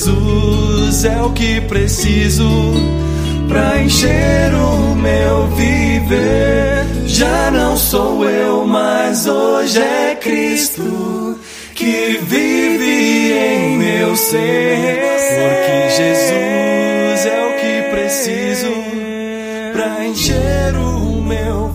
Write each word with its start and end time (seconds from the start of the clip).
Jesus 0.00 1.04
é 1.04 1.20
o 1.20 1.30
que 1.32 1.60
preciso 1.60 2.48
pra 3.46 3.82
encher 3.82 4.50
o 4.54 4.94
meu 4.94 5.46
viver. 5.48 6.86
Já 7.06 7.50
não 7.50 7.76
sou 7.76 8.24
eu, 8.24 8.64
mas 8.64 9.26
hoje 9.26 9.78
é 9.78 10.14
Cristo 10.14 11.38
que 11.74 12.18
vive 12.22 13.32
em 13.32 13.76
meu 13.76 14.16
ser. 14.16 15.02
Porque 15.36 15.90
Jesus 15.96 17.26
é 17.26 17.44
o 17.44 17.60
que 17.60 17.90
preciso 17.90 18.72
pra 19.74 20.06
encher 20.06 20.74
o 20.76 21.20
meu 21.20 21.74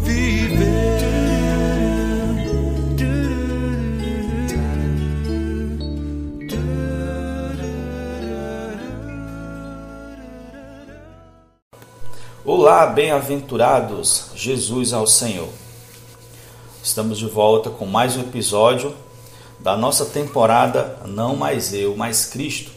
Olá, 12.47 12.85
bem-aventurados, 12.85 14.27
Jesus 14.35 14.93
ao 14.93 15.07
Senhor. 15.07 15.49
Estamos 16.83 17.17
de 17.17 17.25
volta 17.25 17.71
com 17.71 17.87
mais 17.87 18.15
um 18.15 18.21
episódio 18.21 18.95
da 19.59 19.75
nossa 19.75 20.05
temporada 20.05 20.99
Não 21.07 21.35
Mais 21.35 21.73
Eu, 21.73 21.97
Mais 21.97 22.25
Cristo. 22.25 22.69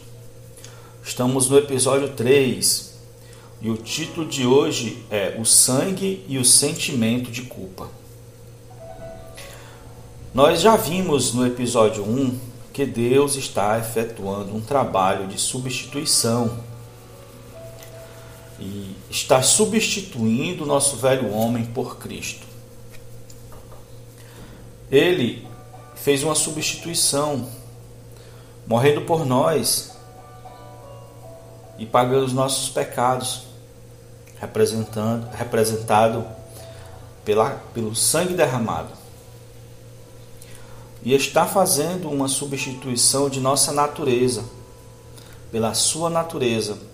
Estamos 1.03 1.51
no 1.51 1.55
episódio 1.55 2.09
3 2.09 2.95
e 3.61 3.69
o 3.69 3.77
título 3.77 4.25
de 4.25 4.43
hoje 4.43 5.05
é 5.11 5.37
O 5.39 5.45
Sangue 5.45 6.25
e 6.27 6.39
o 6.39 6.43
Sentimento 6.43 7.29
de 7.29 7.43
Culpa. 7.43 7.89
Nós 10.33 10.61
já 10.61 10.75
vimos 10.77 11.31
no 11.31 11.45
episódio 11.45 12.03
1 12.03 12.39
que 12.73 12.87
Deus 12.87 13.35
está 13.35 13.77
efetuando 13.77 14.55
um 14.55 14.61
trabalho 14.61 15.27
de 15.27 15.39
substituição 15.39 16.57
está 19.09 19.41
substituindo 19.41 20.63
o 20.63 20.67
nosso 20.67 20.97
velho 20.97 21.33
homem 21.33 21.65
por 21.65 21.97
Cristo. 21.97 22.45
Ele 24.91 25.47
fez 25.95 26.23
uma 26.23 26.35
substituição, 26.35 27.49
morrendo 28.67 29.01
por 29.01 29.25
nós 29.25 29.91
e 31.77 31.85
pagando 31.85 32.25
os 32.25 32.33
nossos 32.33 32.69
pecados, 32.69 33.43
representando, 34.39 35.29
representado 35.31 36.25
pela, 37.25 37.51
pelo 37.73 37.95
sangue 37.95 38.33
derramado. 38.33 38.89
E 41.01 41.13
está 41.13 41.45
fazendo 41.45 42.09
uma 42.09 42.27
substituição 42.27 43.29
de 43.29 43.39
nossa 43.39 43.71
natureza, 43.71 44.43
pela 45.51 45.73
sua 45.73 46.09
natureza 46.09 46.88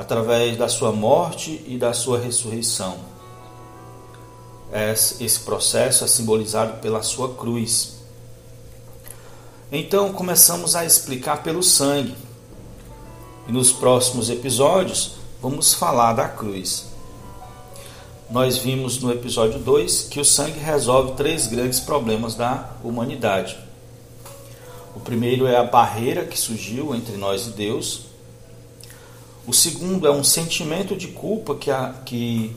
através 0.00 0.56
da 0.56 0.66
sua 0.66 0.92
morte 0.92 1.62
e 1.66 1.76
da 1.76 1.92
sua 1.92 2.18
ressurreição. 2.18 2.96
Esse 5.20 5.40
processo 5.40 6.04
é 6.04 6.06
simbolizado 6.06 6.78
pela 6.78 7.02
sua 7.02 7.34
cruz. 7.34 7.98
Então 9.70 10.10
começamos 10.10 10.74
a 10.74 10.86
explicar 10.86 11.42
pelo 11.42 11.62
sangue. 11.62 12.16
E 13.46 13.52
nos 13.52 13.72
próximos 13.72 14.30
episódios 14.30 15.16
vamos 15.42 15.74
falar 15.74 16.14
da 16.14 16.28
cruz. 16.28 16.86
Nós 18.30 18.56
vimos 18.56 19.02
no 19.02 19.12
episódio 19.12 19.58
2 19.58 20.04
que 20.04 20.18
o 20.18 20.24
sangue 20.24 20.58
resolve 20.58 21.12
três 21.12 21.46
grandes 21.46 21.78
problemas 21.78 22.34
da 22.34 22.70
humanidade. 22.82 23.58
O 24.96 25.00
primeiro 25.00 25.46
é 25.46 25.58
a 25.58 25.64
barreira 25.64 26.24
que 26.24 26.40
surgiu 26.40 26.94
entre 26.94 27.18
nós 27.18 27.48
e 27.48 27.50
Deus, 27.50 28.09
o 29.46 29.52
segundo 29.52 30.06
é 30.06 30.10
um 30.10 30.22
sentimento 30.22 30.94
de 30.94 31.08
culpa 31.08 31.54
que, 31.54 31.70
a, 31.70 31.94
que 32.04 32.54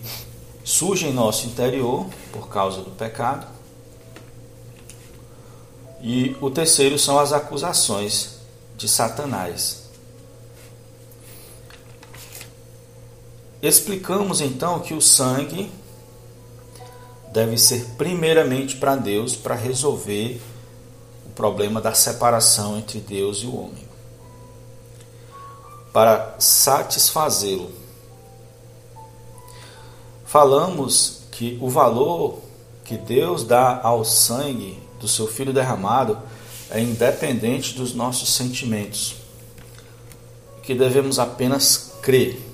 surge 0.63 1.07
em 1.07 1.13
nosso 1.13 1.47
interior 1.47 2.05
por 2.31 2.49
causa 2.49 2.81
do 2.81 2.91
pecado. 2.91 3.47
E 6.01 6.35
o 6.41 6.49
terceiro 6.49 6.99
são 6.99 7.17
as 7.17 7.31
acusações 7.31 8.35
de 8.77 8.87
Satanás. 8.87 9.83
Explicamos 13.61 14.41
então 14.41 14.81
que 14.81 14.93
o 14.93 15.01
sangue 15.01 15.71
deve 17.31 17.57
ser 17.57 17.85
primeiramente 17.97 18.75
para 18.75 18.97
Deus 18.97 19.35
para 19.37 19.55
resolver 19.55 20.41
o 21.25 21.29
problema 21.29 21.79
da 21.79 21.93
separação 21.93 22.77
entre 22.77 22.99
Deus 22.99 23.37
e 23.37 23.45
o 23.45 23.55
homem 23.55 23.92
para 25.93 26.35
satisfazê-lo. 26.39 27.71
Falamos 30.25 31.21
que 31.31 31.57
o 31.61 31.69
valor 31.69 32.39
que 32.83 32.97
Deus 32.97 33.43
dá 33.45 33.79
ao 33.83 34.03
sangue 34.03 34.81
do 34.99 35.07
seu 35.07 35.27
Filho 35.27 35.53
derramado 35.53 36.17
é 36.71 36.81
independente 36.81 37.75
dos 37.75 37.93
nossos 37.93 38.33
sentimentos, 38.33 39.15
que 40.63 40.73
devemos 40.73 41.19
apenas 41.19 41.93
crer 42.01 42.53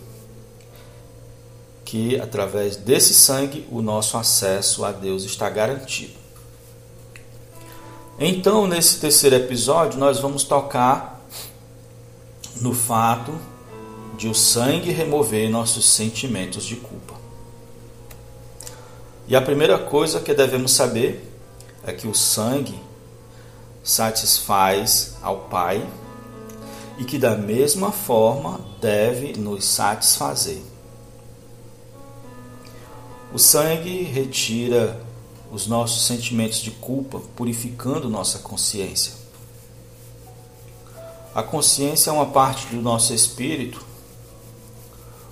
que 1.89 2.19
através 2.21 2.75
desse 2.75 3.15
sangue 3.15 3.67
o 3.71 3.81
nosso 3.81 4.15
acesso 4.15 4.85
a 4.85 4.91
Deus 4.91 5.23
está 5.23 5.49
garantido. 5.49 6.13
Então, 8.19 8.67
nesse 8.67 8.99
terceiro 8.99 9.35
episódio, 9.35 9.97
nós 9.97 10.19
vamos 10.19 10.43
tocar 10.43 11.18
no 12.61 12.73
fato 12.73 13.33
de 14.17 14.27
o 14.27 14.35
sangue 14.35 14.91
remover 14.91 15.49
nossos 15.49 15.89
sentimentos 15.89 16.65
de 16.65 16.75
culpa. 16.75 17.13
E 19.27 19.35
a 19.35 19.41
primeira 19.41 19.77
coisa 19.77 20.19
que 20.19 20.33
devemos 20.33 20.71
saber 20.71 21.23
é 21.85 21.93
que 21.93 22.07
o 22.07 22.15
sangue 22.15 22.79
satisfaz 23.83 25.15
ao 25.21 25.41
Pai 25.41 25.87
e 26.97 27.05
que 27.05 27.17
da 27.17 27.35
mesma 27.35 27.91
forma 27.91 28.59
deve 28.81 29.33
nos 29.37 29.65
satisfazer. 29.65 30.61
O 33.33 33.37
sangue 33.37 34.03
retira 34.03 34.99
os 35.51 35.67
nossos 35.67 36.05
sentimentos 36.05 36.59
de 36.59 36.71
culpa, 36.71 37.21
purificando 37.35 38.09
nossa 38.09 38.39
consciência. 38.39 39.18
A 41.33 41.43
consciência 41.43 42.09
é 42.09 42.13
uma 42.13 42.27
parte 42.27 42.67
do 42.67 42.81
nosso 42.81 43.13
espírito 43.13 43.85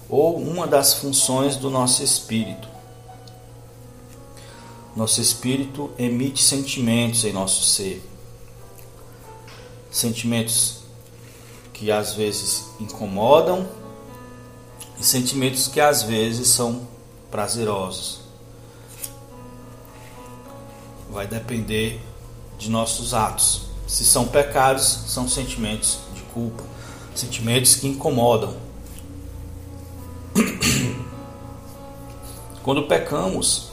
ou 0.10 0.38
uma 0.38 0.68
das 0.68 0.94
funções 0.94 1.56
do 1.56 1.70
nosso 1.70 2.04
espírito. 2.04 2.68
Nosso 4.96 5.22
espírito 5.22 5.92
emite 5.98 6.42
sentimentos 6.42 7.24
em 7.24 7.34
nosso 7.34 7.64
ser. 7.64 8.04
Sentimentos 9.92 10.80
que 11.74 11.92
às 11.92 12.14
vezes 12.14 12.66
incomodam 12.80 13.68
e 15.00 15.04
sentimentos 15.04 15.68
que 15.68 15.80
às 15.80 16.04
vezes 16.04 16.48
são 16.48 16.88
prazerosos. 17.30 18.22
Vai 21.10 21.28
depender 21.28 22.02
de 22.58 22.70
nossos 22.70 23.14
atos. 23.14 23.68
Se 23.88 24.04
são 24.04 24.28
pecados, 24.28 24.84
são 25.08 25.30
sentimentos 25.30 26.00
de 26.14 26.22
culpa, 26.34 26.62
sentimentos 27.16 27.76
que 27.76 27.88
incomodam. 27.88 28.58
Quando 32.62 32.84
pecamos, 32.84 33.70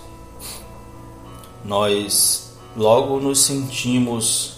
nós 1.64 2.52
logo 2.76 3.19
nos 3.19 3.40
sentimos 3.40 4.55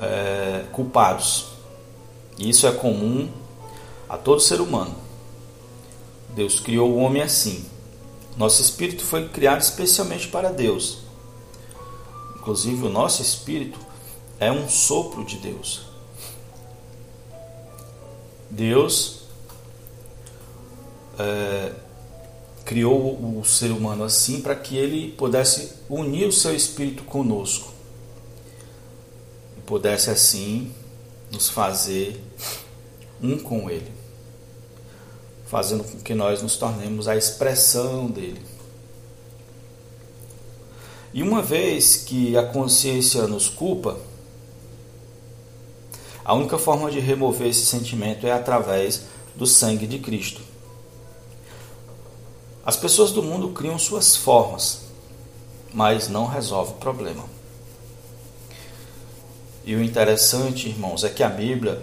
é, 0.00 0.64
culpados. 0.72 1.46
Isso 2.38 2.66
é 2.66 2.72
comum 2.72 3.28
a 4.08 4.16
todo 4.16 4.40
ser 4.40 4.60
humano. 4.60 4.94
Deus 6.30 6.60
criou 6.60 6.90
o 6.90 6.98
homem 6.98 7.22
assim. 7.22 7.66
Nosso 8.36 8.62
espírito 8.62 9.04
foi 9.04 9.28
criado 9.28 9.60
especialmente 9.60 10.28
para 10.28 10.50
Deus. 10.50 10.98
Inclusive, 12.50 12.86
o 12.86 12.90
nosso 12.90 13.22
espírito 13.22 13.78
é 14.40 14.50
um 14.50 14.68
sopro 14.68 15.24
de 15.24 15.36
Deus. 15.36 15.82
Deus 18.50 19.20
é, 21.16 21.72
criou 22.64 23.38
o 23.38 23.44
ser 23.44 23.70
humano 23.70 24.02
assim 24.02 24.40
para 24.40 24.56
que 24.56 24.76
ele 24.76 25.12
pudesse 25.12 25.74
unir 25.88 26.26
o 26.26 26.32
seu 26.32 26.52
espírito 26.52 27.04
conosco 27.04 27.72
e 29.56 29.60
pudesse 29.60 30.10
assim 30.10 30.74
nos 31.30 31.48
fazer 31.48 32.20
um 33.22 33.38
com 33.38 33.70
ele, 33.70 33.92
fazendo 35.46 35.84
com 35.84 36.00
que 36.00 36.14
nós 36.14 36.42
nos 36.42 36.56
tornemos 36.56 37.06
a 37.06 37.16
expressão 37.16 38.08
dele. 38.08 38.49
E 41.12 41.22
uma 41.22 41.42
vez 41.42 41.96
que 41.96 42.36
a 42.36 42.42
consciência 42.42 43.26
nos 43.26 43.48
culpa, 43.48 43.98
A 46.30 46.34
única 46.34 46.58
forma 46.58 46.90
de 46.92 47.00
remover 47.00 47.48
esse 47.48 47.66
sentimento 47.66 48.26
é 48.26 48.30
através 48.30 49.02
do 49.34 49.46
sangue 49.46 49.84
de 49.84 49.98
Cristo. 49.98 50.40
As 52.64 52.76
pessoas 52.76 53.10
do 53.10 53.20
mundo 53.20 53.48
criam 53.48 53.78
suas 53.78 54.14
formas, 54.14 54.82
mas 55.72 56.08
não 56.08 56.26
resolve 56.26 56.72
o 56.72 56.76
problema. 56.76 57.24
E 59.64 59.74
o 59.74 59.82
interessante, 59.82 60.68
irmãos, 60.68 61.04
é 61.04 61.08
que 61.08 61.22
a 61.24 61.28
Bíblia 61.28 61.82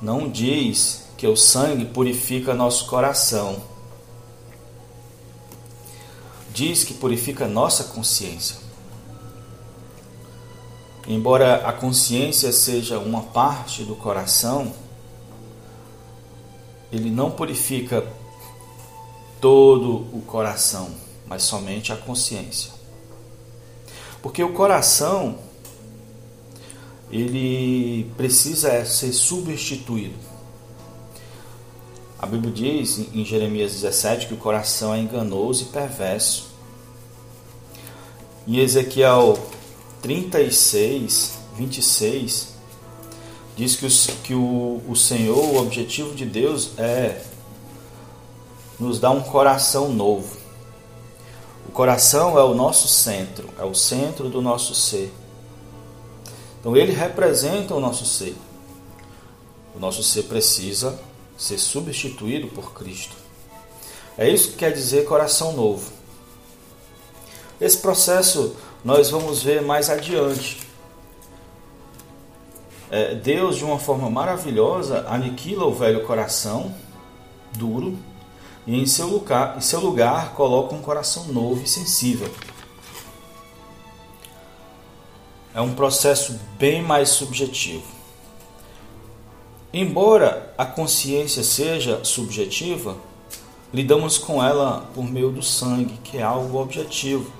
não 0.00 0.28
diz 0.28 1.04
que 1.16 1.26
o 1.26 1.36
sangue 1.36 1.86
purifica 1.86 2.54
nosso 2.54 2.86
coração. 2.86 3.60
Diz 6.58 6.82
que 6.82 6.92
purifica 6.92 7.46
nossa 7.46 7.84
consciência. 7.84 8.56
Embora 11.06 11.64
a 11.64 11.72
consciência 11.72 12.50
seja 12.50 12.98
uma 12.98 13.22
parte 13.22 13.84
do 13.84 13.94
coração, 13.94 14.74
ele 16.90 17.12
não 17.12 17.30
purifica 17.30 18.04
todo 19.40 19.98
o 20.12 20.20
coração, 20.26 20.90
mas 21.28 21.44
somente 21.44 21.92
a 21.92 21.96
consciência. 21.96 22.72
Porque 24.20 24.42
o 24.42 24.52
coração 24.52 25.38
ele 27.08 28.10
precisa 28.16 28.84
ser 28.84 29.12
substituído. 29.12 30.18
A 32.18 32.26
Bíblia 32.26 32.52
diz 32.52 32.98
em 33.14 33.24
Jeremias 33.24 33.74
17 33.74 34.26
que 34.26 34.34
o 34.34 34.38
coração 34.38 34.92
é 34.92 34.98
enganoso 34.98 35.62
e 35.62 35.66
perverso. 35.66 36.47
Em 38.48 38.60
Ezequiel 38.60 39.38
36, 40.00 41.34
26, 41.54 42.48
diz 43.54 43.76
que, 43.76 43.84
o, 43.84 43.90
que 44.22 44.34
o, 44.34 44.82
o 44.88 44.96
Senhor, 44.96 45.36
o 45.36 45.58
objetivo 45.58 46.14
de 46.14 46.24
Deus 46.24 46.70
é 46.78 47.20
nos 48.80 48.98
dar 48.98 49.10
um 49.10 49.20
coração 49.20 49.92
novo. 49.92 50.38
O 51.68 51.72
coração 51.72 52.38
é 52.38 52.42
o 52.42 52.54
nosso 52.54 52.88
centro, 52.88 53.50
é 53.58 53.64
o 53.64 53.74
centro 53.74 54.30
do 54.30 54.40
nosso 54.40 54.74
ser. 54.74 55.12
Então 56.58 56.74
ele 56.74 56.92
representa 56.92 57.74
o 57.74 57.80
nosso 57.80 58.06
ser. 58.06 58.34
O 59.76 59.78
nosso 59.78 60.02
ser 60.02 60.22
precisa 60.22 60.98
ser 61.36 61.58
substituído 61.58 62.48
por 62.48 62.72
Cristo. 62.72 63.14
É 64.16 64.26
isso 64.26 64.52
que 64.52 64.56
quer 64.56 64.72
dizer 64.72 65.04
coração 65.04 65.52
novo. 65.52 65.97
Esse 67.60 67.78
processo 67.78 68.54
nós 68.84 69.10
vamos 69.10 69.42
ver 69.42 69.62
mais 69.62 69.90
adiante. 69.90 70.60
É, 72.90 73.14
Deus, 73.14 73.56
de 73.56 73.64
uma 73.64 73.78
forma 73.78 74.08
maravilhosa, 74.08 75.04
aniquila 75.08 75.66
o 75.66 75.74
velho 75.74 76.06
coração 76.06 76.74
duro 77.52 77.98
e 78.66 78.80
em 78.80 78.86
seu 78.86 79.08
lugar, 79.08 79.56
em 79.56 79.60
seu 79.60 79.80
lugar 79.80 80.32
coloca 80.34 80.74
um 80.74 80.80
coração 80.80 81.24
novo 81.26 81.62
e 81.62 81.68
sensível. 81.68 82.30
É 85.54 85.60
um 85.60 85.74
processo 85.74 86.38
bem 86.58 86.82
mais 86.82 87.08
subjetivo. 87.08 87.84
Embora 89.72 90.54
a 90.56 90.64
consciência 90.64 91.42
seja 91.42 92.02
subjetiva, 92.04 92.96
lidamos 93.72 94.16
com 94.16 94.42
ela 94.42 94.88
por 94.94 95.04
meio 95.04 95.30
do 95.30 95.42
sangue, 95.42 95.98
que 96.02 96.18
é 96.18 96.22
algo 96.22 96.58
objetivo, 96.58 97.30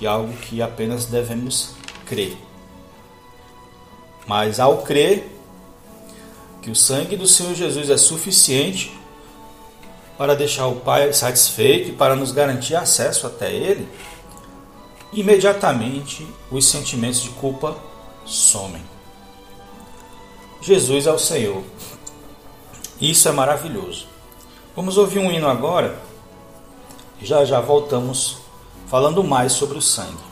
que 0.00 0.06
é 0.06 0.08
algo 0.08 0.32
que 0.32 0.62
apenas 0.62 1.04
devemos 1.04 1.74
crer. 2.06 2.34
Mas 4.26 4.58
ao 4.58 4.78
crer 4.78 5.30
que 6.62 6.70
o 6.70 6.74
sangue 6.74 7.16
do 7.16 7.26
Senhor 7.26 7.54
Jesus 7.54 7.90
é 7.90 7.98
suficiente 7.98 8.98
para 10.16 10.34
deixar 10.34 10.68
o 10.68 10.76
Pai 10.76 11.12
satisfeito 11.12 11.90
e 11.90 11.92
para 11.92 12.16
nos 12.16 12.32
garantir 12.32 12.76
acesso 12.76 13.26
até 13.26 13.52
Ele, 13.52 13.86
imediatamente 15.12 16.26
os 16.50 16.66
sentimentos 16.66 17.22
de 17.22 17.28
culpa 17.30 17.76
somem. 18.24 18.82
Jesus 20.62 21.06
é 21.06 21.12
o 21.12 21.18
Senhor. 21.18 21.62
Isso 22.98 23.28
é 23.28 23.32
maravilhoso. 23.32 24.06
Vamos 24.74 24.96
ouvir 24.96 25.18
um 25.18 25.30
hino 25.30 25.46
agora 25.46 26.00
já 27.20 27.44
já 27.44 27.60
voltamos 27.60 28.39
falando 28.90 29.22
mais 29.22 29.52
sobre 29.52 29.78
o 29.78 29.80
sangue. 29.80 30.29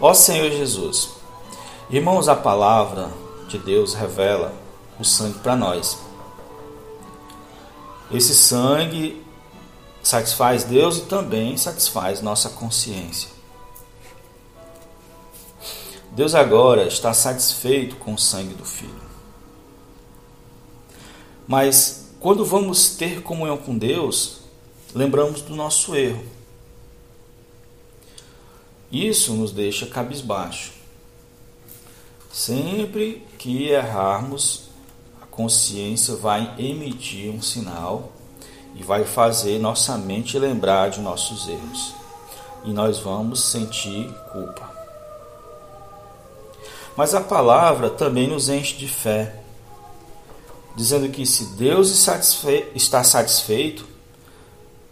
Ó 0.00 0.14
Senhor 0.14 0.50
Jesus, 0.50 1.10
irmãos, 1.90 2.26
a 2.26 2.34
palavra 2.34 3.10
de 3.48 3.58
Deus 3.58 3.92
revela 3.92 4.54
o 4.98 5.04
sangue 5.04 5.38
para 5.40 5.54
nós. 5.54 5.98
Esse 8.10 8.34
sangue 8.34 9.22
satisfaz 10.02 10.64
Deus 10.64 10.96
e 10.96 11.02
também 11.02 11.54
satisfaz 11.58 12.22
nossa 12.22 12.48
consciência. 12.48 13.28
Deus 16.12 16.34
agora 16.34 16.86
está 16.86 17.12
satisfeito 17.12 17.96
com 17.96 18.14
o 18.14 18.18
sangue 18.18 18.54
do 18.54 18.64
Filho. 18.64 19.02
Mas 21.46 22.08
quando 22.18 22.42
vamos 22.42 22.96
ter 22.96 23.22
comunhão 23.22 23.58
com 23.58 23.76
Deus, 23.76 24.40
lembramos 24.94 25.42
do 25.42 25.54
nosso 25.54 25.94
erro. 25.94 26.39
Isso 28.90 29.34
nos 29.34 29.52
deixa 29.52 29.86
cabisbaixo. 29.86 30.72
Sempre 32.32 33.26
que 33.38 33.68
errarmos, 33.68 34.64
a 35.20 35.26
consciência 35.26 36.16
vai 36.16 36.54
emitir 36.58 37.30
um 37.30 37.40
sinal 37.40 38.12
e 38.74 38.82
vai 38.82 39.04
fazer 39.04 39.58
nossa 39.58 39.96
mente 39.96 40.38
lembrar 40.38 40.90
de 40.90 41.00
nossos 41.00 41.48
erros. 41.48 41.94
E 42.64 42.72
nós 42.72 42.98
vamos 42.98 43.44
sentir 43.44 44.12
culpa. 44.32 44.70
Mas 46.96 47.14
a 47.14 47.20
palavra 47.20 47.90
também 47.90 48.28
nos 48.28 48.48
enche 48.48 48.76
de 48.76 48.88
fé, 48.88 49.36
dizendo 50.76 51.08
que 51.08 51.24
se 51.24 51.46
Deus 51.56 51.90
está 51.90 53.02
satisfeito, 53.04 53.86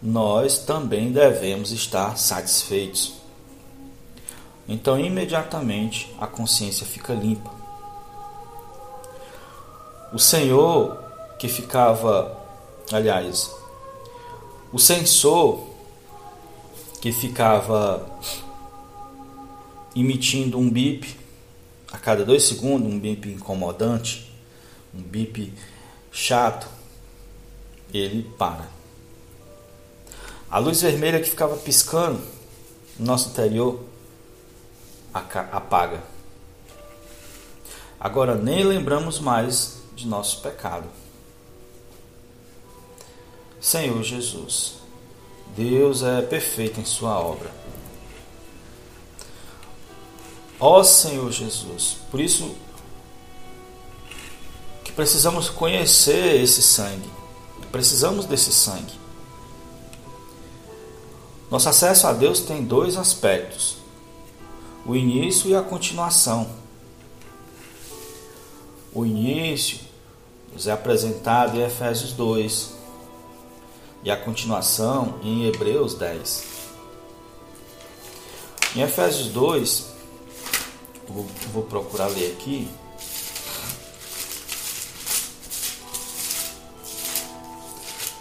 nós 0.01 0.59
também 0.59 1.11
devemos 1.11 1.71
estar 1.71 2.17
satisfeitos. 2.17 3.18
Então, 4.71 4.99
imediatamente, 4.99 6.15
a 6.19 6.27
consciência 6.27 6.85
fica 6.85 7.11
limpa. 7.11 7.49
O 10.13 10.19
Senhor 10.19 11.03
que 11.39 11.47
ficava, 11.47 12.39
aliás, 12.91 13.51
o 14.71 14.77
sensor 14.77 15.67
que 17.01 17.11
ficava 17.11 18.07
emitindo 19.95 20.59
um 20.59 20.69
bip 20.69 21.17
a 21.91 21.97
cada 21.97 22.23
dois 22.23 22.43
segundos, 22.43 22.93
um 22.93 22.99
bip 22.99 23.27
incomodante, 23.27 24.31
um 24.93 25.01
bip 25.01 25.51
chato, 26.11 26.67
ele 27.91 28.21
para. 28.37 28.67
A 30.51 30.59
luz 30.59 30.79
vermelha 30.81 31.19
que 31.19 31.29
ficava 31.31 31.57
piscando 31.57 32.21
no 32.99 33.07
nosso 33.07 33.29
interior 33.29 33.88
apaga. 35.13 36.01
Agora 37.99 38.35
nem 38.35 38.63
lembramos 38.63 39.19
mais 39.19 39.81
de 39.95 40.07
nosso 40.07 40.41
pecado. 40.41 40.87
Senhor 43.59 44.01
Jesus, 44.03 44.75
Deus 45.55 46.01
é 46.01 46.21
perfeito 46.21 46.79
em 46.79 46.85
Sua 46.85 47.19
obra. 47.19 47.51
Ó 50.59 50.83
Senhor 50.83 51.31
Jesus, 51.31 51.97
por 52.09 52.19
isso 52.19 52.55
que 54.83 54.91
precisamos 54.91 55.49
conhecer 55.49 56.41
esse 56.41 56.61
sangue, 56.61 57.09
precisamos 57.71 58.25
desse 58.25 58.51
sangue. 58.51 58.99
Nosso 61.51 61.67
acesso 61.67 62.07
a 62.07 62.13
Deus 62.13 62.41
tem 62.41 62.63
dois 62.63 62.95
aspectos: 62.95 63.78
o 64.85 64.95
início 64.95 65.49
e 65.49 65.55
a 65.55 65.61
continuação. 65.61 66.49
O 68.93 69.05
início 69.05 69.79
nos 70.51 70.67
é 70.67 70.71
apresentado 70.71 71.57
em 71.57 71.63
Efésios 71.63 72.13
2 72.13 72.73
e 74.03 74.09
a 74.09 74.17
continuação 74.17 75.19
em 75.23 75.45
Hebreus 75.45 75.93
10. 75.93 76.43
Em 78.75 78.81
Efésios 78.81 79.27
2, 79.27 79.85
vou, 81.07 81.25
vou 81.53 81.63
procurar 81.63 82.07
ler 82.07 82.31
aqui. 82.31 82.69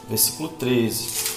Versículo 0.08 0.48
13. 0.48 1.27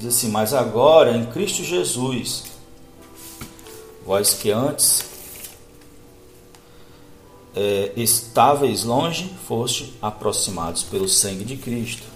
Diz 0.00 0.16
assim: 0.16 0.30
Mas 0.30 0.54
agora 0.54 1.14
em 1.14 1.26
Cristo 1.26 1.62
Jesus, 1.62 2.44
vós 4.02 4.32
que 4.32 4.50
antes 4.50 5.04
é, 7.54 7.92
estáveis 7.94 8.82
longe, 8.82 9.30
foste 9.46 9.92
aproximados 10.00 10.82
pelo 10.82 11.06
sangue 11.06 11.44
de 11.44 11.58
Cristo. 11.58 12.06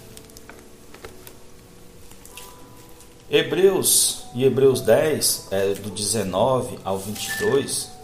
Hebreus 3.29 4.23
e 4.33 4.43
Hebreus 4.43 4.81
10, 4.81 5.49
é, 5.51 5.73
do 5.75 5.91
19 5.91 6.79
ao 6.83 6.97
22. 6.97 7.94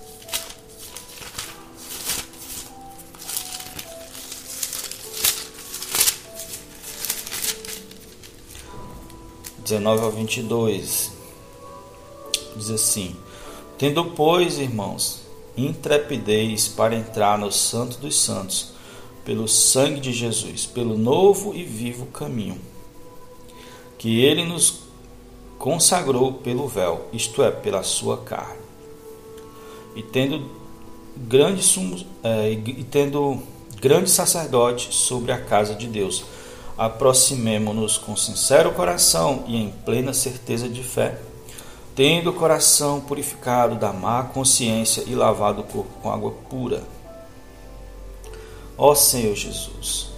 Dezenove 9.72 10.04
ao 10.04 10.12
vinte 10.12 10.42
e 10.42 10.44
dois 10.44 11.14
diz 12.58 12.70
assim: 12.70 13.16
Tendo, 13.78 14.04
pois, 14.04 14.60
irmãos, 14.60 15.22
intrepidez 15.56 16.68
para 16.68 16.94
entrar 16.94 17.40
no 17.40 17.50
Santo 17.54 17.98
dos 17.98 18.20
Santos, 18.20 18.74
pelo 19.24 19.48
sangue 19.48 20.02
de 20.02 20.12
Jesus, 20.12 20.66
pelo 20.66 20.98
novo 20.98 21.56
e 21.56 21.64
vivo 21.64 22.08
caminho, 22.08 22.60
que 23.98 24.20
ele 24.26 24.44
nos 24.44 24.82
consagrou 25.58 26.34
pelo 26.34 26.68
véu, 26.68 27.06
isto 27.14 27.42
é, 27.42 27.50
pela 27.50 27.82
sua 27.82 28.18
carne. 28.18 28.60
E 29.96 30.04
tendo 30.04 30.52
grande 31.16 31.64
sumo, 31.64 31.98
é, 32.22 32.52
e 32.52 32.84
tendo 32.84 33.42
grande 33.80 34.10
sacerdote 34.10 34.94
sobre 34.94 35.32
a 35.32 35.40
casa 35.40 35.74
de 35.74 35.88
Deus, 35.88 36.26
aproximemo-nos 36.86 37.98
com 37.98 38.16
sincero 38.16 38.72
coração 38.74 39.44
e 39.48 39.56
em 39.56 39.70
plena 39.70 40.14
certeza 40.14 40.68
de 40.68 40.84
fé 40.84 41.20
tendo 41.96 42.30
o 42.30 42.34
coração 42.34 43.02
purificado 43.02 43.76
da 43.76 43.92
má 43.92 44.24
consciência 44.24 45.04
e 45.06 45.14
lavado 45.14 45.62
o 45.62 45.64
corpo 45.64 45.92
com 46.02 46.12
água 46.12 46.32
pura. 46.50 46.84
Ó 48.78 48.96
Senhor 48.96 49.36
Jesus. 49.36 50.10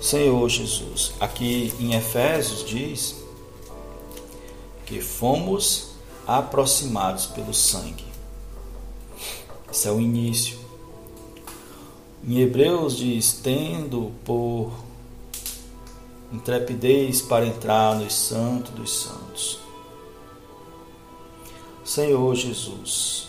Senhor 0.00 0.48
Jesus, 0.48 1.12
aqui 1.20 1.72
em 1.80 1.94
Efésios 1.94 2.64
diz 2.64 3.16
que 4.84 5.00
fomos 5.00 5.90
aproximados 6.26 7.26
pelo 7.26 7.52
sangue. 7.52 8.04
Esse 9.70 9.88
é 9.88 9.90
o 9.90 10.00
início. 10.00 10.65
Em 12.26 12.40
Hebreus 12.40 12.96
diz: 12.96 13.34
tendo 13.34 14.10
por 14.24 14.72
intrepidez 16.32 17.22
para 17.22 17.46
entrar 17.46 17.94
no 17.94 18.10
Santo 18.10 18.72
dos 18.72 19.04
Santos. 19.04 19.60
Senhor 21.84 22.34
Jesus, 22.34 23.28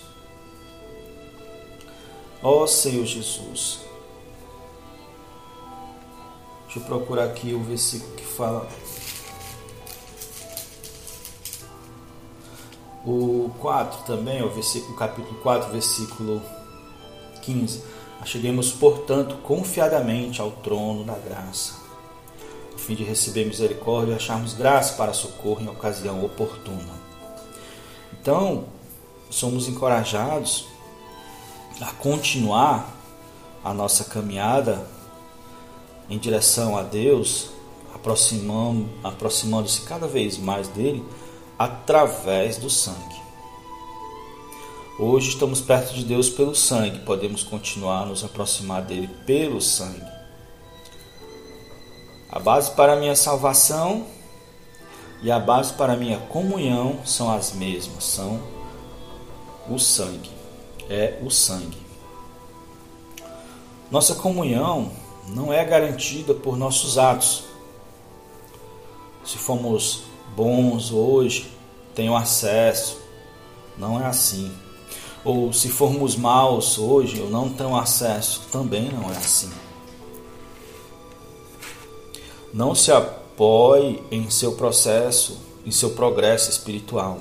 ó 2.42 2.66
Senhor 2.66 3.06
Jesus, 3.06 3.82
deixa 6.66 6.80
eu 6.80 6.84
procurar 6.84 7.25
aqui 7.25 7.54
o 7.54 7.62
versículo 7.62 8.16
que 8.16 8.25
fala. 8.25 8.68
O 13.06 13.51
4 13.60 14.06
também, 14.08 14.44
o 14.44 14.50
versículo, 14.50 14.96
capítulo 14.98 15.39
4, 15.42 15.72
versículo 15.72 16.42
15. 17.44 17.97
Cheguemos, 18.26 18.72
portanto, 18.72 19.36
confiadamente 19.38 20.42
ao 20.42 20.52
trono 20.52 21.04
da 21.04 21.16
graça 21.16 21.88
fim 22.88 22.96
de 22.96 23.04
receber 23.04 23.44
misericórdia 23.44 24.14
e 24.14 24.16
acharmos 24.16 24.54
graça 24.54 24.94
para 24.94 25.12
socorro 25.12 25.62
em 25.62 25.68
ocasião 25.68 26.24
oportuna. 26.24 26.94
Então, 28.14 28.64
somos 29.30 29.68
encorajados 29.68 30.65
a 31.82 31.91
continuar 31.91 32.96
a 33.62 33.74
nossa 33.74 34.06
caminhada 34.06 34.88
em 36.10 36.18
direção 36.18 36.78
a 36.78 36.82
Deus, 36.82 37.50
aproximando, 37.94 38.88
aproximando-se 39.04 39.82
cada 39.82 40.08
vez 40.08 40.38
mais 40.38 40.70
dele 40.70 41.04
através 41.60 42.56
do 42.56 42.70
sangue. 42.70 43.27
Hoje 45.00 45.30
estamos 45.30 45.62
perto 45.62 45.94
de 45.94 46.04
Deus 46.04 46.28
pelo 46.28 46.56
sangue, 46.56 46.98
podemos 47.06 47.44
continuar 47.44 48.02
a 48.02 48.06
nos 48.08 48.24
aproximar 48.24 48.82
dele 48.82 49.08
pelo 49.28 49.62
sangue. 49.62 50.02
A 52.28 52.40
base 52.40 52.72
para 52.72 52.94
a 52.94 52.96
minha 52.96 53.16
salvação 53.16 54.08
e 55.22 55.30
a 55.30 55.40
base 55.40 55.74
para 55.74 55.94
a 55.94 55.96
minha 55.96 56.18
comunhão 56.18 57.06
são 57.06 57.30
as 57.32 57.54
mesmas, 57.54 58.06
são 58.06 58.42
o 59.70 59.78
sangue. 59.78 60.32
É 60.90 61.20
o 61.22 61.30
sangue. 61.30 61.78
Nossa 63.92 64.16
comunhão 64.16 64.92
não 65.28 65.54
é 65.54 65.64
garantida 65.64 66.34
por 66.34 66.58
nossos 66.58 66.98
atos. 66.98 67.44
Se 69.24 69.38
fomos 69.38 70.06
bons 70.36 70.92
hoje, 70.92 71.52
tenho 71.94 72.16
acesso. 72.16 73.00
Não 73.78 74.02
é 74.02 74.06
assim. 74.08 74.52
Ou 75.28 75.52
se 75.52 75.68
formos 75.68 76.16
maus 76.16 76.78
hoje, 76.78 77.20
eu 77.20 77.30
não 77.30 77.50
tenho 77.50 77.76
acesso. 77.76 78.44
Também 78.50 78.90
não 78.90 79.12
é 79.12 79.18
assim. 79.18 79.52
Não 82.54 82.74
se 82.74 82.94
apoie 82.94 84.02
em 84.10 84.30
seu 84.30 84.54
processo, 84.54 85.38
em 85.66 85.72
seu 85.72 85.90
progresso 85.90 86.50
espiritual 86.50 87.20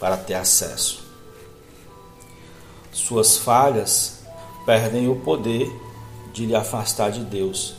para 0.00 0.16
ter 0.16 0.32
acesso. 0.32 1.02
Suas 2.90 3.36
falhas 3.36 4.20
perdem 4.64 5.10
o 5.10 5.16
poder 5.16 5.70
de 6.32 6.46
lhe 6.46 6.54
afastar 6.54 7.10
de 7.10 7.20
Deus, 7.24 7.74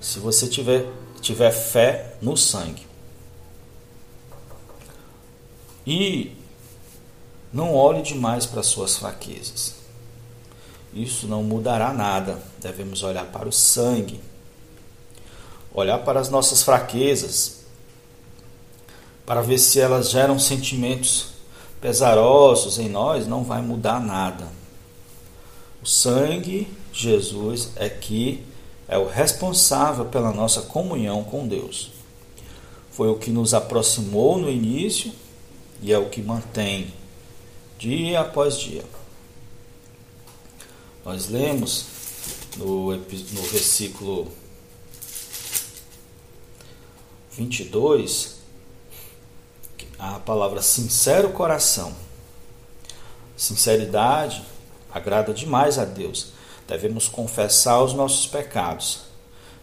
se 0.00 0.18
você 0.18 0.48
tiver, 0.48 0.86
tiver 1.20 1.50
fé 1.50 2.16
no 2.22 2.34
sangue. 2.34 2.86
E 5.86 6.39
não 7.52 7.74
olhe 7.74 8.02
demais 8.02 8.46
para 8.46 8.62
suas 8.62 8.96
fraquezas. 8.96 9.74
Isso 10.92 11.26
não 11.26 11.42
mudará 11.42 11.92
nada. 11.92 12.42
Devemos 12.60 13.02
olhar 13.02 13.26
para 13.26 13.48
o 13.48 13.52
sangue, 13.52 14.20
olhar 15.72 15.98
para 15.98 16.20
as 16.20 16.28
nossas 16.28 16.62
fraquezas, 16.62 17.60
para 19.26 19.40
ver 19.40 19.58
se 19.58 19.80
elas 19.80 20.10
geram 20.10 20.38
sentimentos 20.38 21.28
pesarosos 21.80 22.78
em 22.78 22.88
nós, 22.88 23.26
não 23.26 23.42
vai 23.42 23.62
mudar 23.62 24.00
nada. 24.00 24.48
O 25.82 25.86
sangue, 25.86 26.68
Jesus, 26.92 27.70
é 27.76 27.88
que 27.88 28.44
é 28.86 28.98
o 28.98 29.08
responsável 29.08 30.04
pela 30.04 30.32
nossa 30.32 30.62
comunhão 30.62 31.24
com 31.24 31.46
Deus. 31.46 31.90
Foi 32.90 33.08
o 33.08 33.16
que 33.16 33.30
nos 33.30 33.54
aproximou 33.54 34.36
no 34.36 34.50
início 34.50 35.12
e 35.80 35.92
é 35.92 35.98
o 35.98 36.08
que 36.10 36.20
mantém 36.20 36.92
dia 37.80 38.20
após 38.20 38.58
dia. 38.58 38.84
Nós 41.02 41.28
lemos 41.28 41.86
no, 42.58 42.94
no 42.94 43.42
versículo 43.50 44.30
22 47.32 48.38
a 49.98 50.18
palavra 50.18 50.60
sincero 50.60 51.30
coração. 51.30 51.96
Sinceridade 53.34 54.44
agrada 54.92 55.32
demais 55.32 55.78
a 55.78 55.86
Deus. 55.86 56.32
Devemos 56.68 57.08
confessar 57.08 57.82
os 57.82 57.94
nossos 57.94 58.26
pecados, 58.26 59.04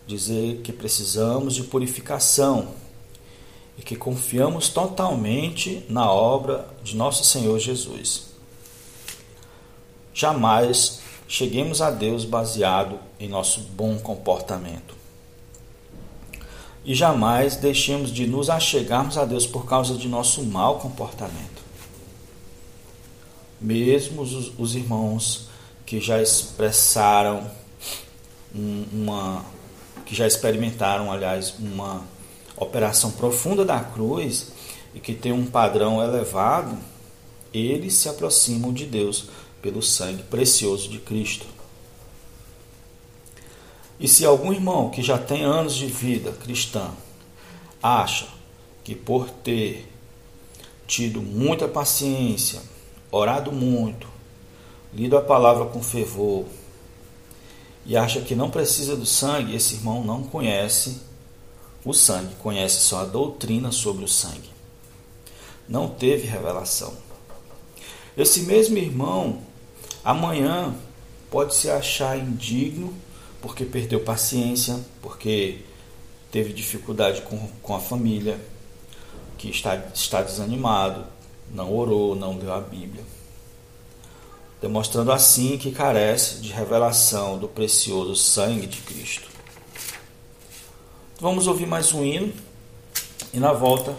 dizer 0.07 0.61
que 0.63 0.73
precisamos 0.73 1.53
de 1.53 1.63
purificação 1.63 2.73
e 3.77 3.81
que 3.81 3.95
confiamos 3.95 4.69
totalmente 4.69 5.85
na 5.87 6.11
obra 6.11 6.67
de 6.83 6.95
nosso 6.95 7.23
Senhor 7.23 7.59
Jesus. 7.59 8.27
Jamais 10.13 10.99
cheguemos 11.27 11.81
a 11.81 11.91
Deus 11.91 12.25
baseado 12.25 12.99
em 13.19 13.29
nosso 13.29 13.61
bom 13.61 13.97
comportamento. 13.99 14.95
E 16.83 16.95
jamais 16.95 17.57
deixemos 17.57 18.11
de 18.11 18.25
nos 18.25 18.49
achegarmos 18.49 19.17
a 19.17 19.25
Deus 19.25 19.45
por 19.45 19.65
causa 19.65 19.95
de 19.95 20.07
nosso 20.07 20.41
mau 20.43 20.79
comportamento. 20.79 21.61
Mesmo 23.59 24.21
os, 24.21 24.53
os 24.57 24.75
irmãos 24.75 25.49
que 25.85 25.99
já 25.99 26.21
expressaram 26.21 27.49
uma 28.53 29.45
que 30.05 30.15
já 30.15 30.25
experimentaram, 30.25 31.11
aliás, 31.11 31.55
uma 31.59 32.01
operação 32.57 33.11
profunda 33.11 33.63
da 33.63 33.79
cruz 33.79 34.47
e 34.93 34.99
que 34.99 35.13
tem 35.13 35.31
um 35.31 35.45
padrão 35.45 36.03
elevado, 36.03 36.77
eles 37.53 37.93
se 37.93 38.09
aproximam 38.09 38.73
de 38.73 38.85
Deus 38.85 39.29
pelo 39.61 39.81
sangue 39.81 40.23
precioso 40.23 40.89
de 40.89 40.99
Cristo. 40.99 41.45
E 43.99 44.07
se 44.07 44.25
algum 44.25 44.51
irmão 44.51 44.89
que 44.89 45.01
já 45.01 45.17
tem 45.17 45.43
anos 45.43 45.75
de 45.75 45.87
vida 45.87 46.31
cristã 46.31 46.91
acha 47.81 48.27
que 48.83 48.95
por 48.95 49.29
ter 49.29 49.91
tido 50.85 51.21
muita 51.21 51.67
paciência, 51.67 52.61
orado 53.11 53.51
muito, 53.51 54.07
lido 54.93 55.17
a 55.17 55.21
palavra 55.21 55.65
com 55.65 55.81
fervor 55.81 56.45
e 57.85 57.97
acha 57.97 58.21
que 58.21 58.35
não 58.35 58.49
precisa 58.49 58.95
do 58.95 59.05
sangue, 59.05 59.55
esse 59.55 59.75
irmão 59.75 60.03
não 60.03 60.23
conhece 60.23 61.06
o 61.89 61.93
sangue, 61.93 62.35
conhece 62.35 62.77
só 62.81 63.01
a 63.01 63.05
doutrina 63.05 63.71
sobre 63.71 64.03
o 64.03 64.07
sangue. 64.07 64.49
Não 65.67 65.87
teve 65.87 66.27
revelação. 66.27 66.93
Esse 68.15 68.41
mesmo 68.41 68.77
irmão, 68.77 69.41
amanhã, 70.03 70.75
pode 71.29 71.53
se 71.55 71.69
achar 71.69 72.17
indigno 72.17 72.93
porque 73.41 73.63
perdeu 73.65 73.99
paciência, 73.99 74.79
porque 75.01 75.59
teve 76.31 76.53
dificuldade 76.53 77.21
com, 77.21 77.47
com 77.61 77.75
a 77.75 77.79
família, 77.79 78.39
que 79.37 79.49
está, 79.49 79.75
está 79.93 80.21
desanimado, 80.21 81.05
não 81.51 81.75
orou, 81.75 82.15
não 82.15 82.37
leu 82.37 82.53
a 82.53 82.59
Bíblia. 82.59 83.03
Demonstrando 84.59 85.11
assim 85.11 85.57
que 85.57 85.71
carece 85.71 86.41
de 86.41 86.51
revelação 86.51 87.37
do 87.37 87.47
precioso 87.47 88.15
sangue 88.15 88.65
de 88.65 88.81
Cristo. 88.81 89.36
Vamos 91.19 91.47
ouvir 91.47 91.65
mais 91.65 91.91
um 91.93 92.05
hino 92.05 92.31
e 93.33 93.39
na 93.39 93.51
volta 93.51 93.95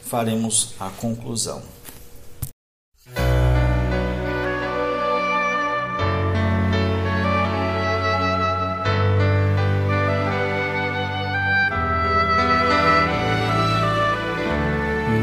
faremos 0.00 0.74
a 0.80 0.88
conclusão. 0.88 1.62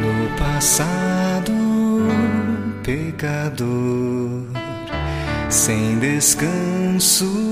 No 0.01 0.37
passado, 0.37 1.51
pecador, 2.83 3.65
sem 5.49 5.97
descanso 5.97 7.50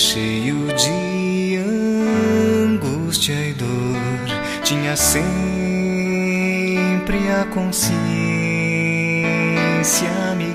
cheio 0.00 0.66
de 0.76 1.58
angústia 2.72 3.34
e 3.34 3.52
dor, 3.52 3.68
tinha 4.64 4.96
sempre 4.96 5.20
a 7.30 7.44
consciência 7.44 8.00
me 10.38 10.54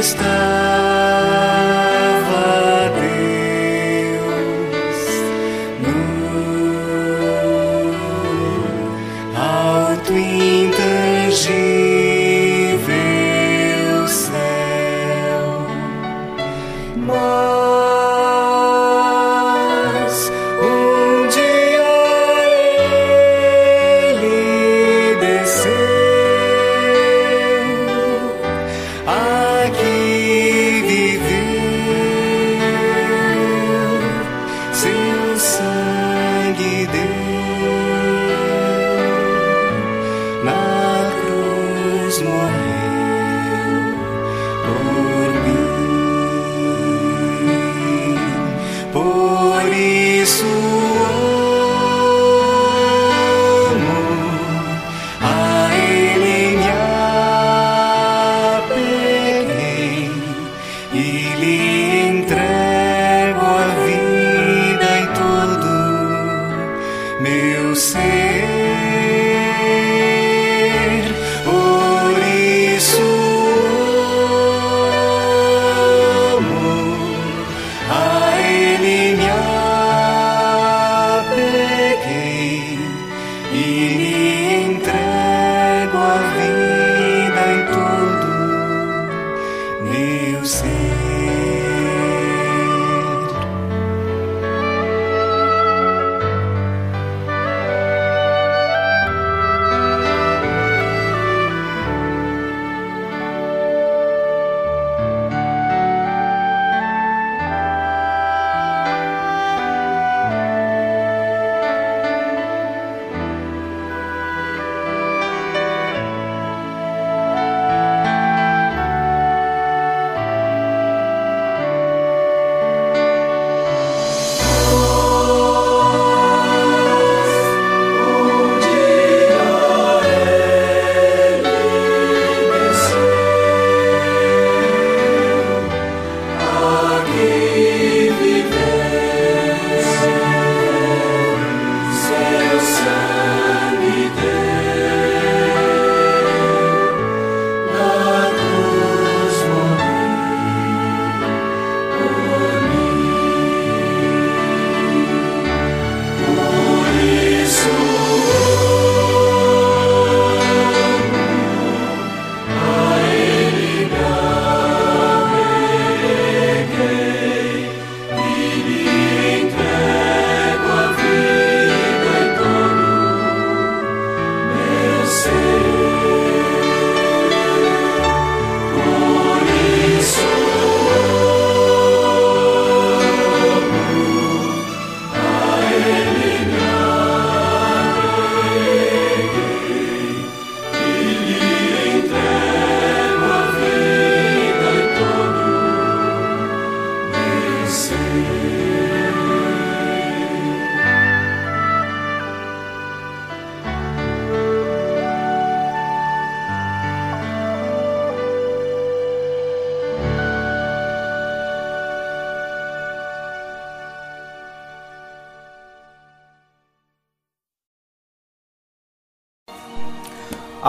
estás. 0.00 0.59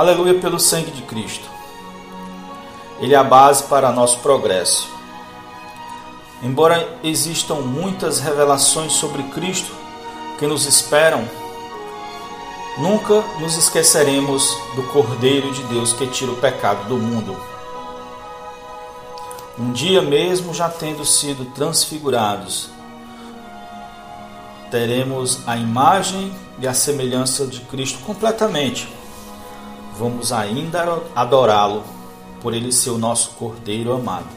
Aleluia 0.02 0.34
pelo 0.34 0.60
sangue 0.60 0.90
de 0.90 1.04
Cristo. 1.04 1.48
Ele 3.00 3.14
é 3.14 3.18
a 3.18 3.24
base 3.24 3.66
para 3.66 3.92
nosso 3.92 4.18
progresso. 4.22 4.90
Embora 6.42 6.98
existam 7.04 7.58
muitas 7.58 8.20
revelações 8.20 8.94
sobre 8.94 9.22
Cristo 9.26 9.72
que 10.40 10.48
nos 10.48 10.66
esperam, 10.66 11.24
nunca 12.80 13.22
nos 13.40 13.56
esqueceremos 13.56 14.44
do 14.76 14.82
Cordeiro 14.92 15.52
de 15.52 15.62
Deus 15.66 15.94
que 15.94 16.08
tira 16.08 16.32
o 16.32 16.38
pecado 16.38 16.88
do 16.88 16.98
mundo. 16.98 17.38
Um 19.56 19.72
dia 19.72 20.02
mesmo 20.02 20.52
já 20.52 20.68
tendo 20.68 21.06
sido 21.06 21.46
transfigurados, 21.54 22.72
teremos 24.72 25.48
a 25.48 25.56
imagem 25.56 26.36
e 26.58 26.66
a 26.66 26.74
semelhança 26.74 27.46
de 27.46 27.60
Cristo 27.60 28.00
completamente. 28.00 29.01
Vamos 29.97 30.32
ainda 30.32 31.01
adorá-lo 31.15 31.84
por 32.41 32.54
ele 32.54 32.71
ser 32.71 32.89
o 32.89 32.97
nosso 32.97 33.32
Cordeiro 33.32 33.93
amado. 33.93 34.27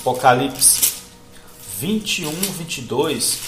Apocalipse 0.00 0.92
21, 1.78 2.30
22 2.30 3.38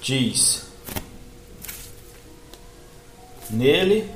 diz: 0.00 0.62
Nele 3.50 4.10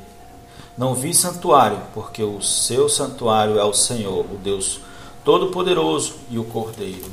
não 0.79 0.95
vi 0.95 1.13
santuário, 1.13 1.83
porque 1.93 2.23
o 2.23 2.41
seu 2.41 2.89
santuário 2.89 3.59
é 3.59 3.65
o 3.65 3.75
Senhor, 3.75 4.25
o 4.25 4.39
Deus 4.39 4.81
Todo-Poderoso 5.25 6.15
e 6.31 6.39
o 6.39 6.45
Cordeiro. 6.45 7.11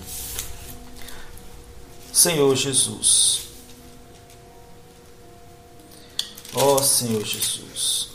Senhor 2.13 2.55
Jesus. 2.55 3.46
Ó 6.53 6.75
oh, 6.75 6.83
Senhor 6.83 7.23
Jesus. 7.23 8.09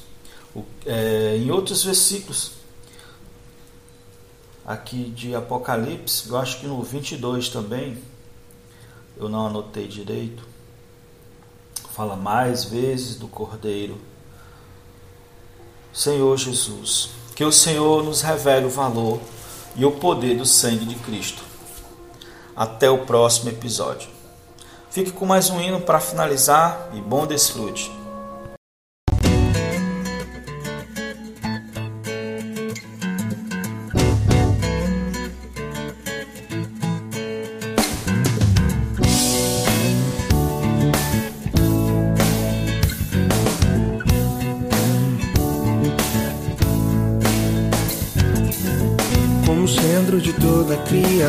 O, 0.55 0.65
é, 0.85 1.37
em 1.37 1.51
outros 1.51 1.85
versículos, 1.85 2.53
aqui 4.65 5.11
de 5.11 5.35
Apocalipse, 5.35 6.29
eu 6.29 6.37
acho 6.37 6.61
que 6.61 6.67
no 6.67 6.83
22 6.83 7.49
também, 7.49 7.99
eu 9.17 9.29
não 9.29 9.47
anotei 9.47 9.87
direito, 9.87 10.47
fala 11.93 12.17
mais 12.17 12.65
vezes 12.65 13.17
do 13.17 13.29
Cordeiro. 13.29 14.01
Senhor 15.93 16.37
Jesus, 16.39 17.11
que 17.35 17.45
o 17.45 17.53
Senhor 17.53 18.03
nos 18.03 18.23
revele 18.23 18.67
o 18.67 18.71
valor 18.71 19.21
e 19.77 19.85
o 19.85 19.93
poder 19.93 20.37
do 20.37 20.47
sangue 20.47 20.87
de 20.87 20.95
Cristo. 20.97 21.43
Até 22.57 22.91
o 22.91 23.05
próximo 23.07 23.51
episódio. 23.51 24.09
Fique 24.91 25.11
com 25.11 25.25
mais 25.25 25.49
um 25.49 25.61
hino 25.61 25.81
para 25.81 26.01
finalizar 26.01 26.91
e 26.95 27.01
bom 27.01 27.27
desfrute. 27.27 28.02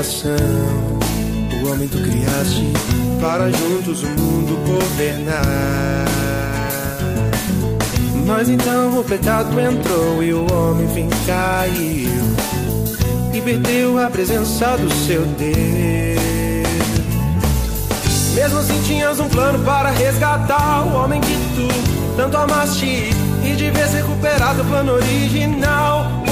Criação. 0.04 0.36
O 1.64 1.72
homem 1.72 1.88
tu 1.88 1.98
criaste 1.98 2.74
para 3.22 3.50
juntos 3.50 4.04
o 4.04 4.08
mundo 4.08 4.58
governar. 4.68 6.06
Mas 8.26 8.50
então 8.50 9.00
o 9.00 9.04
pecado 9.04 9.58
entrou 9.60 10.22
e 10.22 10.34
o 10.34 10.46
homem 10.54 10.88
fim 10.90 11.10
caiu 11.26 12.10
e 13.34 13.42
perdeu 13.42 13.98
a 13.98 14.10
presença 14.10 14.78
do 14.78 14.92
seu 14.94 15.26
Deus. 15.26 16.24
Mesmo 18.36 18.60
assim 18.60 18.82
tinhas 18.86 19.20
um 19.20 19.30
plano 19.30 19.64
para 19.64 19.90
resgatar 19.92 20.86
o 20.86 20.96
homem 20.96 21.22
que 21.22 21.38
tu 21.56 22.16
tanto 22.18 22.36
amaste 22.38 23.10
e 23.44 23.56
de 23.56 23.72
vez 23.72 23.94
recuperar 23.94 24.60
o 24.60 24.66
plano 24.66 24.94
original. 24.94 26.23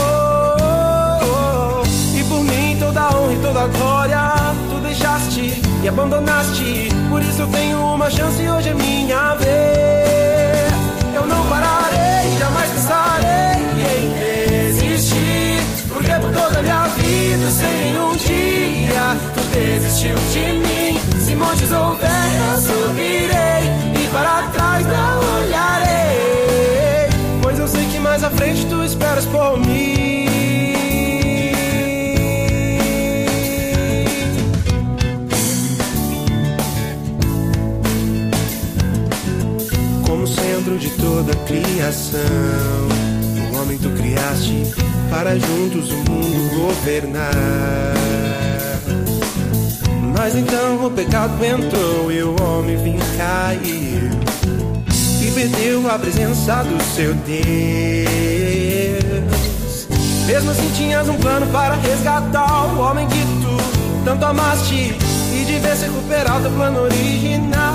Toda 2.91 3.01
a 3.01 3.17
honra 3.17 3.33
e 3.33 3.37
toda 3.37 3.61
a 3.61 3.67
glória 3.67 4.33
tu 4.69 4.79
deixaste 4.81 5.61
e 5.81 5.87
abandonaste. 5.87 6.89
Por 7.09 7.21
isso 7.21 7.47
tenho 7.47 7.79
uma 7.79 8.09
chance 8.09 8.41
e 8.41 8.49
hoje 8.49 8.69
é 8.69 8.73
minha 8.73 9.35
vez. 9.35 10.73
Eu 11.15 11.25
não 11.25 11.45
pararei, 11.47 12.37
jamais 12.37 12.69
pensarei 12.71 13.63
em 13.91 14.73
desistir. 14.73 15.61
Porque 15.87 16.11
por 16.11 16.31
toda 16.33 16.61
minha 16.61 16.87
vida, 16.87 17.49
sem 17.49 17.97
um 17.97 18.15
dia, 18.17 19.17
tu 19.35 19.41
desistiu 19.53 20.15
de 20.33 20.51
mim. 20.59 20.99
Se 21.19 21.35
montes 21.35 21.71
houver, 21.71 22.09
eu 22.51 22.61
subirei 22.61 24.03
e 24.03 24.07
para 24.11 24.49
trás 24.53 24.85
não 24.85 25.19
olharei. 25.37 27.09
Pois 27.41 27.57
eu 27.57 27.67
sei 27.67 27.85
que 27.85 27.99
mais 27.99 28.21
à 28.21 28.29
frente 28.29 28.65
tu 28.65 28.83
esperas 28.83 29.25
por 29.27 29.57
mim. 29.59 30.20
Centro 40.71 40.77
de 40.77 40.89
toda 40.91 41.31
a 41.31 41.35
criação. 41.45 42.19
O 43.51 43.61
homem 43.61 43.77
tu 43.77 43.89
criaste 43.89 44.63
para 45.09 45.37
juntos 45.37 45.91
o 45.91 45.97
mundo 46.09 46.55
governar. 46.55 47.31
Mas 50.17 50.35
então 50.35 50.85
o 50.85 50.91
pecado 50.91 51.33
entrou 51.43 52.11
e 52.11 52.21
o 52.21 52.35
homem 52.41 52.77
vinha 52.77 53.03
cair 53.17 54.11
e 55.21 55.31
perdeu 55.31 55.89
a 55.89 55.97
presença 55.97 56.63
do 56.63 56.81
seu 56.95 57.13
Deus. 57.15 57.41
Mesmo 60.27 60.51
assim 60.51 60.71
tinhas 60.75 61.09
um 61.09 61.15
plano 61.15 61.47
para 61.47 61.75
resgatar 61.75 62.65
o 62.65 62.79
homem 62.79 63.07
que 63.07 63.19
tu 63.19 63.57
tanto 64.05 64.25
amaste 64.25 64.95
e 65.33 65.45
de 65.45 65.59
vez 65.59 65.81
recuperar 65.81 66.45
o 66.45 66.51
plano 66.51 66.81
original 66.81 67.70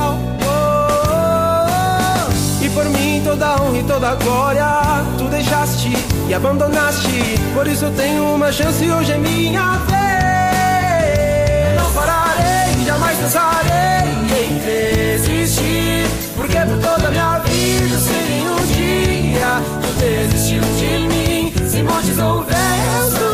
por 2.71 2.85
mim 2.87 3.21
toda 3.25 3.63
honra 3.63 3.79
e 3.79 3.83
toda 3.85 4.15
glória 4.15 4.67
tu 5.19 5.25
deixaste 5.25 5.93
e 6.29 6.35
abandonaste. 6.35 7.39
Por 7.55 7.67
isso 7.67 7.91
tenho 7.91 8.35
uma 8.35 8.51
chance 8.51 8.85
e 8.85 8.91
hoje 8.91 9.13
é 9.13 9.19
minha 9.19 9.73
vez. 9.89 11.77
Não 11.77 11.93
pararei, 11.93 12.85
jamais 12.85 13.19
pensarei 13.19 14.11
em 14.43 14.59
desistir. 14.59 16.07
Porque 16.35 16.59
por 16.59 16.79
toda 16.79 17.09
a 17.09 17.11
minha 17.11 17.39
vida, 17.41 17.99
sem 17.99 18.49
um 18.49 18.67
dia, 18.75 19.63
tu 19.83 19.89
desistiu 20.01 20.63
de 20.79 20.99
mim. 21.09 21.53
Se 21.69 21.83
montes 21.83 22.19
houver, 22.19 22.57
eu 22.99 23.11
subirei 23.11 23.26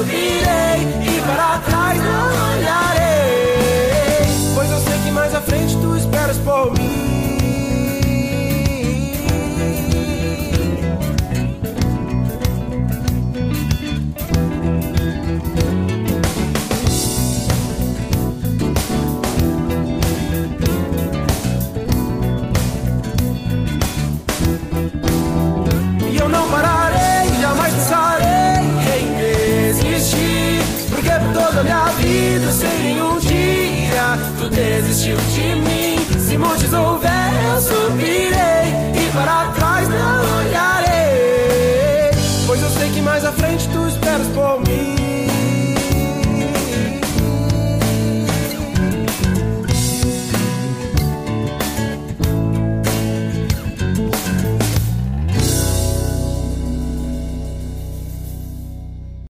desistiu 35.03 35.17
de 35.35 35.55
mim. 35.57 36.21
Se 36.21 36.39
montes 36.39 36.73